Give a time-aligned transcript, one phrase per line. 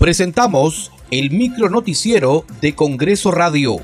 [0.00, 3.76] Presentamos el micro noticiero de Congreso Radio.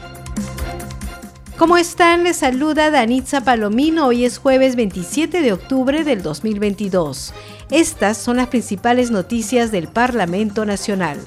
[1.59, 2.25] ¿Cómo están?
[2.25, 4.07] Les saluda Danitza Palomino.
[4.07, 7.35] Hoy es jueves 27 de octubre del 2022.
[7.71, 11.19] Estas son las principales noticias del Parlamento Nacional.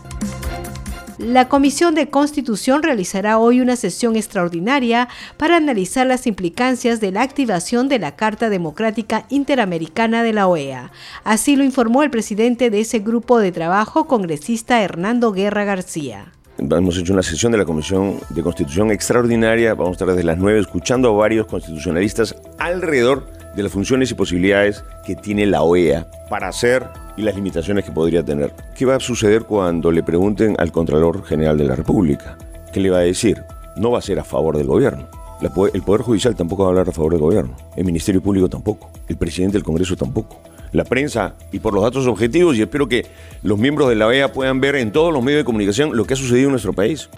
[1.19, 7.23] La Comisión de Constitución realizará hoy una sesión extraordinaria para analizar las implicancias de la
[7.23, 10.93] activación de la Carta Democrática Interamericana de la OEA.
[11.25, 16.31] Así lo informó el presidente de ese grupo de trabajo, congresista Hernando Guerra García.
[16.57, 19.73] Hemos hecho una sesión de la Comisión de Constitución extraordinaria.
[19.73, 24.15] Vamos a estar desde las 9 escuchando a varios constitucionalistas alrededor de las funciones y
[24.15, 26.85] posibilidades que tiene la OEA para hacer
[27.17, 28.53] y las limitaciones que podría tener.
[28.75, 32.37] ¿Qué va a suceder cuando le pregunten al Contralor General de la República?
[32.71, 33.43] ¿Qué le va a decir?
[33.75, 35.07] No va a ser a favor del gobierno.
[35.41, 37.55] El Poder Judicial tampoco va a hablar a favor del gobierno.
[37.75, 38.91] El Ministerio Público tampoco.
[39.07, 40.41] El presidente del Congreso tampoco.
[40.71, 43.05] La prensa y por los datos objetivos y espero que
[43.41, 46.13] los miembros de la OEA puedan ver en todos los medios de comunicación lo que
[46.13, 47.09] ha sucedido en nuestro país.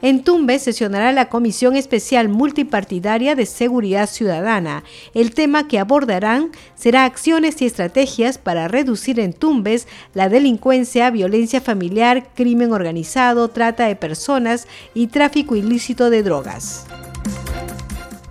[0.00, 4.84] En Tumbes sesionará la Comisión Especial Multipartidaria de Seguridad Ciudadana.
[5.12, 11.60] El tema que abordarán será acciones y estrategias para reducir en Tumbes la delincuencia, violencia
[11.60, 16.86] familiar, crimen organizado, trata de personas y tráfico ilícito de drogas.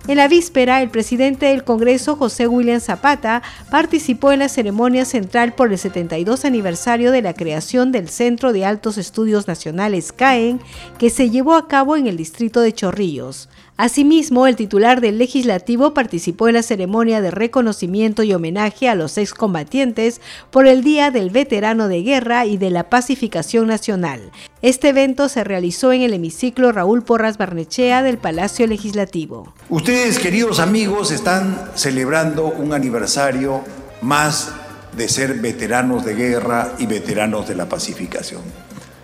[0.08, 5.52] En la víspera, el presidente del Congreso, José William Zapata, participó en la ceremonia central
[5.52, 10.62] por el 72 aniversario de la creación del Centro de Altos Estudios Nacionales CAEN,
[10.98, 13.50] que se llevó a cabo en el distrito de Chorrillos.
[13.80, 19.16] Asimismo, el titular del legislativo participó en la ceremonia de reconocimiento y homenaje a los
[19.18, 24.32] excombatientes por el Día del Veterano de Guerra y de la Pacificación Nacional.
[24.62, 29.54] Este evento se realizó en el hemiciclo Raúl Porras Barnechea del Palacio Legislativo.
[29.68, 33.62] Ustedes, queridos amigos, están celebrando un aniversario
[34.02, 34.50] más
[34.96, 38.42] de ser veteranos de guerra y veteranos de la pacificación.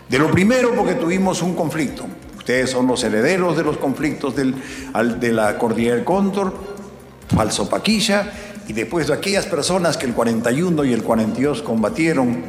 [0.08, 2.06] De lo primero porque tuvimos un conflicto,
[2.44, 4.54] Ustedes son los herederos de los conflictos del,
[5.18, 6.54] de la Cordillera del Cóndor,
[7.34, 8.30] Falso Paquilla,
[8.68, 12.44] y después de aquellas personas que el 41 y el 42 combatieron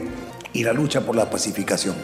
[0.52, 1.96] y la lucha por la pacificación.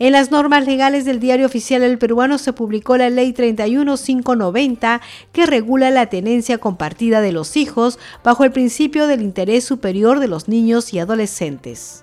[0.00, 5.00] En las normas legales del Diario Oficial del Peruano se publicó la Ley 31590
[5.30, 10.26] que regula la tenencia compartida de los hijos bajo el principio del interés superior de
[10.26, 12.02] los niños y adolescentes.